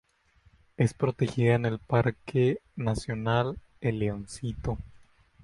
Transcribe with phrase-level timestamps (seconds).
[0.77, 4.79] Es protegida en el parque nacional El Leoncito.